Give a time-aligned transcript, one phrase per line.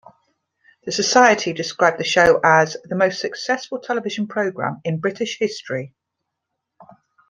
[0.83, 5.93] The society described the show as "the most successful television programme in British history".